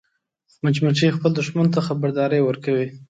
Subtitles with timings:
[0.63, 2.87] مچمچۍ خپل دښمن ته خبرداری ورکوي